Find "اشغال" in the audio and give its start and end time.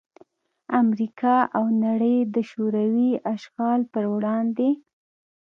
3.33-3.81